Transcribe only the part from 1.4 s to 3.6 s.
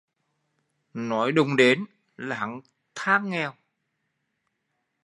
đến là hắn than nghèo